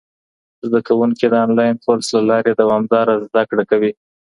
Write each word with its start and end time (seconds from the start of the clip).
زده 0.67 0.79
کوونکي 0.87 1.25
د 1.29 1.35
انلاين 1.45 1.75
کورس 1.83 2.07
له 2.15 2.21
لارې 2.29 2.51
دوامداره 2.61 3.13
زده 3.27 3.43
کړه 3.49 3.63
کوي. 3.71 3.91